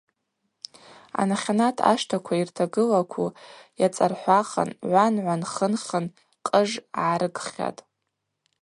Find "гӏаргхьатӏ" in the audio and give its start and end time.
6.95-7.81